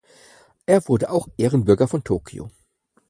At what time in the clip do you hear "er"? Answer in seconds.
0.65-0.87